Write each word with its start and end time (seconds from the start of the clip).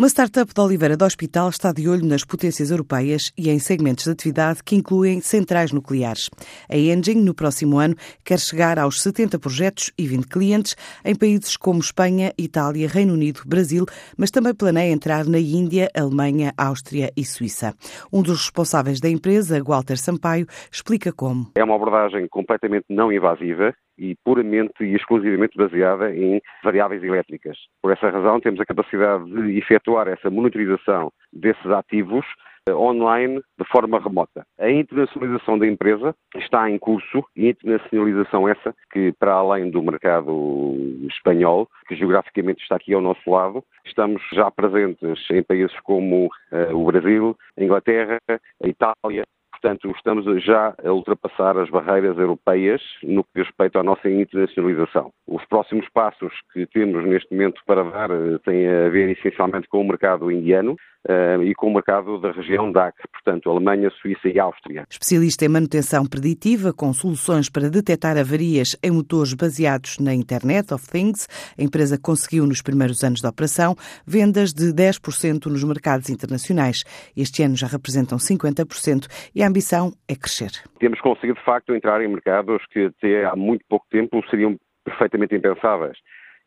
Uma 0.00 0.08
startup 0.08 0.54
de 0.54 0.58
Oliveira 0.62 0.96
do 0.96 1.04
Hospital 1.04 1.50
está 1.50 1.72
de 1.72 1.86
olho 1.86 2.06
nas 2.06 2.24
potências 2.24 2.70
europeias 2.70 3.30
e 3.36 3.50
em 3.50 3.58
segmentos 3.58 4.04
de 4.04 4.10
atividade 4.10 4.64
que 4.64 4.74
incluem 4.74 5.20
centrais 5.20 5.72
nucleares. 5.72 6.30
A 6.70 6.74
Engine, 6.74 7.20
no 7.20 7.34
próximo 7.34 7.78
ano, 7.78 7.94
quer 8.24 8.38
chegar 8.38 8.78
aos 8.78 9.02
70 9.02 9.38
projetos 9.38 9.92
e 9.98 10.06
20 10.06 10.26
clientes 10.26 10.74
em 11.04 11.14
países 11.14 11.54
como 11.54 11.80
Espanha, 11.80 12.32
Itália, 12.38 12.88
Reino 12.88 13.12
Unido, 13.12 13.42
Brasil, 13.46 13.84
mas 14.16 14.30
também 14.30 14.54
planeia 14.54 14.90
entrar 14.90 15.26
na 15.26 15.38
Índia, 15.38 15.90
Alemanha, 15.94 16.54
Áustria 16.56 17.10
e 17.14 17.22
Suíça. 17.22 17.74
Um 18.10 18.22
dos 18.22 18.38
responsáveis 18.38 19.00
da 19.00 19.10
empresa, 19.10 19.62
Walter 19.62 19.98
Sampaio, 19.98 20.46
explica 20.72 21.12
como. 21.12 21.52
É 21.54 21.62
uma 21.62 21.76
abordagem 21.76 22.26
completamente 22.26 22.86
não 22.88 23.12
invasiva 23.12 23.74
e 24.00 24.16
puramente 24.24 24.82
e 24.82 24.96
exclusivamente 24.96 25.56
baseada 25.56 26.10
em 26.10 26.40
variáveis 26.64 27.02
elétricas. 27.04 27.58
Por 27.82 27.92
essa 27.92 28.08
razão, 28.08 28.40
temos 28.40 28.58
a 28.60 28.64
capacidade 28.64 29.24
de 29.30 29.58
efetuar 29.58 30.08
essa 30.08 30.30
monitorização 30.30 31.12
desses 31.30 31.66
ativos 31.66 32.24
eh, 32.68 32.74
online 32.74 33.40
de 33.58 33.64
forma 33.66 33.98
remota. 33.98 34.44
A 34.58 34.70
internacionalização 34.70 35.58
da 35.58 35.66
empresa 35.66 36.14
está 36.36 36.68
em 36.70 36.78
curso 36.78 37.24
internacionalização 37.36 38.48
essa 38.48 38.74
que, 38.92 39.12
para 39.18 39.34
além 39.34 39.70
do 39.70 39.82
mercado 39.82 40.86
espanhol, 41.08 41.68
que 41.86 41.96
geograficamente 41.96 42.62
está 42.62 42.76
aqui 42.76 42.94
ao 42.94 43.00
nosso 43.00 43.30
lado, 43.30 43.64
estamos 43.84 44.22
já 44.32 44.50
presentes 44.50 45.18
em 45.30 45.42
países 45.42 45.78
como 45.80 46.26
uh, 46.26 46.76
o 46.76 46.84
Brasil, 46.84 47.36
a 47.58 47.64
Inglaterra, 47.64 48.18
a 48.28 48.68
Itália, 48.68 49.24
Portanto, 49.62 49.92
estamos 49.94 50.24
já 50.42 50.74
a 50.82 50.90
ultrapassar 50.90 51.58
as 51.58 51.68
barreiras 51.68 52.16
europeias 52.16 52.80
no 53.02 53.22
que 53.22 53.30
diz 53.36 53.46
respeito 53.46 53.78
à 53.78 53.82
nossa 53.82 54.08
internacionalização. 54.08 55.12
Os 55.26 55.44
próximos 55.44 55.86
passos 55.90 56.32
que 56.54 56.64
temos 56.66 57.04
neste 57.04 57.30
momento 57.30 57.60
para 57.66 57.82
dar 57.82 58.10
eh, 58.10 58.38
têm 58.42 58.66
a 58.66 58.88
ver 58.88 59.10
essencialmente 59.10 59.68
com 59.68 59.82
o 59.82 59.86
mercado 59.86 60.32
indiano, 60.32 60.76
uh, 61.08 61.42
e 61.42 61.54
com 61.54 61.68
o 61.68 61.74
mercado 61.74 62.18
da 62.18 62.32
região 62.32 62.70
DAC, 62.70 62.94
portanto, 63.12 63.50
Alemanha, 63.50 63.90
Suíça 64.00 64.28
e 64.28 64.38
Áustria. 64.38 64.84
Especialista 64.90 65.44
em 65.44 65.48
manutenção 65.48 66.04
preditiva, 66.06 66.72
com 66.72 66.92
soluções 66.92 67.48
para 67.48 67.70
detectar 67.70 68.16
avarias 68.18 68.76
em 68.82 68.90
motores 68.90 69.34
baseados 69.34 69.98
na 69.98 70.14
Internet 70.14 70.72
of 70.74 70.88
Things, 70.88 71.28
a 71.58 71.62
empresa 71.62 71.98
conseguiu 72.00 72.46
nos 72.46 72.62
primeiros 72.62 73.02
anos 73.02 73.20
de 73.20 73.26
operação 73.26 73.74
vendas 74.06 74.52
de 74.52 74.72
10% 74.72 75.46
nos 75.46 75.64
mercados 75.64 76.10
internacionais. 76.10 76.84
Este 77.16 77.42
ano 77.42 77.56
já 77.56 77.66
representam 77.66 78.18
50% 78.18 79.06
e 79.34 79.42
a 79.42 79.48
ambição 79.48 79.92
é 80.08 80.14
crescer. 80.14 80.50
Temos 80.78 81.00
conseguido, 81.00 81.38
de 81.38 81.44
facto, 81.44 81.74
entrar 81.74 82.02
em 82.02 82.08
mercados 82.08 82.62
que 82.72 82.86
até 82.86 83.24
há 83.24 83.36
muito 83.36 83.64
pouco 83.68 83.86
tempo 83.90 84.22
seriam 84.28 84.56
perfeitamente 84.84 85.34
impensáveis. 85.34 85.96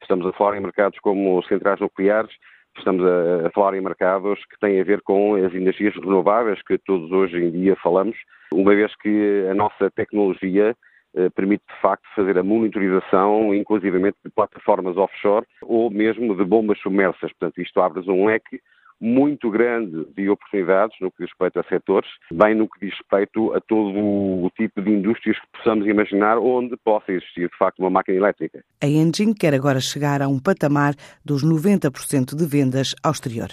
Estamos 0.00 0.26
a 0.26 0.32
falar 0.32 0.56
em 0.56 0.60
mercados 0.60 0.98
como 1.00 1.42
centrais 1.44 1.80
nucleares, 1.80 2.32
Estamos 2.76 3.04
a, 3.04 3.50
falar 3.50 3.74
em 3.74 3.80
mercados 3.80 4.38
que 4.46 4.58
têm 4.58 4.80
a 4.80 4.84
ver 4.84 5.02
com 5.02 5.34
as 5.34 5.54
energias 5.54 5.94
renováveis 5.94 6.60
que 6.62 6.78
todos 6.78 7.10
hoje 7.10 7.36
em 7.36 7.50
dia 7.50 7.76
falamos, 7.82 8.16
uma 8.52 8.74
vez 8.74 8.94
que 8.96 9.46
a 9.50 9.54
nossa 9.54 9.90
tecnologia 9.90 10.74
eh, 11.14 11.28
permite 11.30 11.62
de 11.68 11.80
facto 11.80 12.02
fazer 12.16 12.38
a 12.38 12.42
monitorização, 12.42 13.54
inclusivamente 13.54 14.16
de 14.24 14.30
plataformas 14.30 14.96
offshore 14.96 15.46
ou 15.62 15.90
mesmo 15.90 16.34
de 16.34 16.44
bombas 16.44 16.78
submersas. 16.80 17.30
Portanto, 17.32 17.60
isto 17.60 17.80
abre 17.80 18.00
um 18.10 18.26
leque 18.26 18.60
muito 19.02 19.50
grande 19.50 20.06
de 20.16 20.30
oportunidades 20.30 20.96
no 21.00 21.10
que 21.10 21.24
diz 21.24 21.30
respeito 21.30 21.58
a 21.58 21.64
setores, 21.64 22.08
bem 22.32 22.54
no 22.54 22.68
que 22.68 22.86
diz 22.86 22.96
respeito 22.96 23.52
a 23.52 23.60
todo 23.60 23.98
o 23.98 24.50
tipo 24.56 24.80
de 24.80 24.90
indústrias 24.90 25.36
que 25.38 25.58
possamos 25.58 25.86
imaginar 25.86 26.38
onde 26.38 26.76
possa 26.76 27.10
existir, 27.10 27.48
de 27.48 27.56
facto, 27.58 27.80
uma 27.80 27.90
máquina 27.90 28.16
elétrica. 28.16 28.64
A 28.80 28.86
Engine 28.86 29.34
quer 29.34 29.54
agora 29.54 29.80
chegar 29.80 30.22
a 30.22 30.28
um 30.28 30.38
patamar 30.38 30.94
dos 31.24 31.44
90% 31.44 32.36
de 32.36 32.46
vendas 32.46 32.94
ao 33.02 33.10
exterior. 33.10 33.48